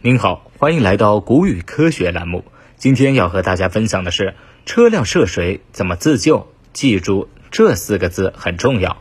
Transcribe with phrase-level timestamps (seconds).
[0.00, 2.44] 您好，欢迎来到谷雨科学栏目。
[2.76, 6.46] 今天要和大家分享的是车辆涉水怎么自救。
[6.72, 8.98] 记住这四个字很重要。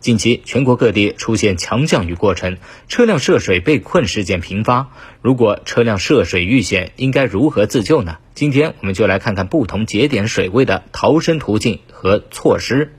[0.00, 2.56] 近期全国各地出现强降雨过程，
[2.88, 4.90] 车辆涉水被困事件频发。
[5.22, 8.18] 如果车辆涉水遇险，应该如何自救呢？
[8.34, 12.92] 今天我们就来看看不同节点水位的逃生途径和措施。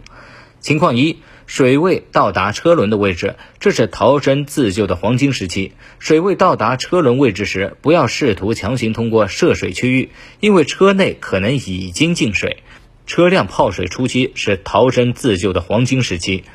[0.62, 1.18] 情况一。
[1.46, 5.74] 水位到达车轮的位置，这是逃生自救的黄金时期。
[6.00, 10.10] 水位到达车轮位置时，不要试图强行通过涉水区域，
[10.40, 12.58] 因为车内可能已经进水。
[13.06, 16.46] 车辆泡水初期是逃生自救的黄金时期，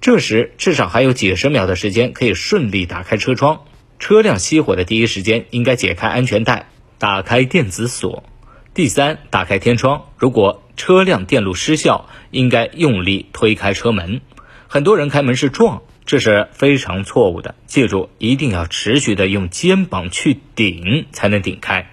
[0.00, 3.64] 这时至少还有几十秒的时间可以顺利打开车窗。
[3.98, 8.24] 车辆熄火的第一时间应该解开安全带，打开电子锁。
[8.72, 10.04] 第三，打开天窗。
[10.16, 14.20] 如果车辆电路失效，应该用力推开车门。
[14.68, 17.56] 很多人开门是撞，这是非常错误的。
[17.66, 21.90] 记住，一定要持续的用肩膀去顶，才能顶开。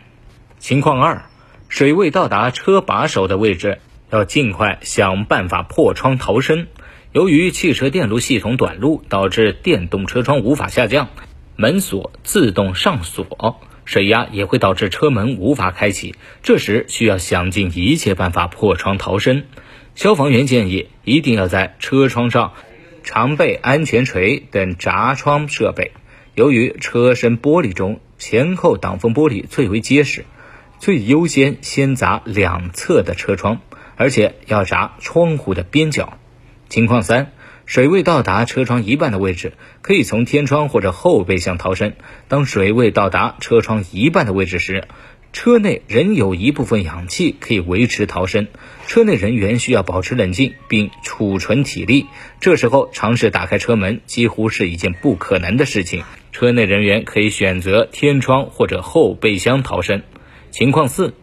[0.59, 1.25] 情况二，
[1.67, 3.79] 水位到达车把手的位置，
[4.11, 6.67] 要尽快想办法破窗逃生。
[7.11, 11.09] 由于汽车电路系统短路，导致电动车窗无法下降，
[11.55, 16.13] 门锁自动上锁，水压也会导致车门无法开启。
[16.43, 19.45] 这时需要想尽一切办法破窗逃生。
[19.95, 22.53] 消防员建议，一定要在车窗上
[23.03, 25.93] 常备安全锤等砸窗设备。
[26.35, 30.25] 由于车身玻璃中前后挡风玻璃最为结实，
[30.79, 33.61] 最优先先砸两侧的车窗，
[33.95, 36.19] 而且要砸窗户的边角。
[36.69, 37.31] 情况三，
[37.67, 39.51] 水位到达车窗一半的位置，
[39.81, 41.93] 可以从天窗或者后备箱逃生。
[42.29, 44.87] 当水位到达车窗一半的位置时，
[45.33, 48.47] 车内仍有一部分氧气可以维持逃生，
[48.87, 52.05] 车内人员需要保持冷静并储存体力。
[52.39, 56.03] 这时候尝试打开车门几乎是一件不可能的事情。
[56.31, 60.03] 车内人员可以选择天窗或者后备箱逃生。
[60.51, 61.13] 情况四，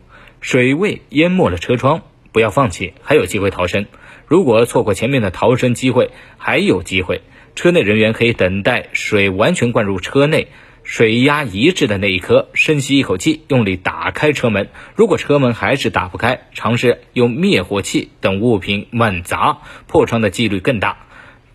[0.42, 3.86] 水位淹没了车窗，不要放弃，还有机会逃生。
[4.34, 7.20] 如果错过前面的逃生机会，还有机会。
[7.54, 10.48] 车内人员可以等待水完全灌入车内。
[10.82, 14.70] 水压一致的那一刻，深吸一口气，用力打开车门。
[14.96, 21.06] 如果车门还是打不开，尝试用灭火器等物品猛砸，破窗的几率更大。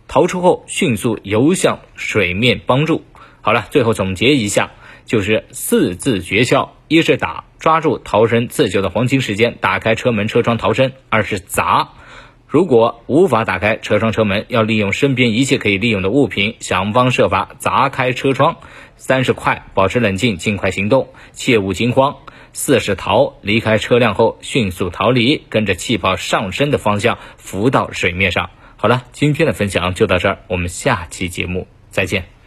[0.07, 3.03] 逃出后迅速游向水面帮助。
[3.41, 4.71] 好了，最后总结一下，
[5.05, 11.89] 就是四字诀窍：一是打，抓住逃生自救的黄金时间，打开车门车窗逃生；二是砸。
[12.49, 18.57] 如果无法打开车窗车门，要利用身边一切可以利用的物品，想方设法砸开车窗。
[18.95, 22.15] 三是快，保持冷静，尽快行动，切勿惊慌。
[22.51, 28.49] 四是逃，离开车辆后迅速逃离，跟着气泡上升的方向浮到水面上。
[28.77, 32.38] 好了，今天的分享就到这儿，我们下期节目再见。